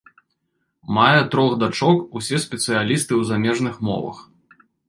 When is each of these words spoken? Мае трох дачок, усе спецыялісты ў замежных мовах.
Мае 0.97 1.19
трох 1.35 1.51
дачок, 1.65 1.97
усе 2.21 2.41
спецыялісты 2.47 3.13
ў 3.21 3.31
замежных 3.33 3.75
мовах. 3.91 4.17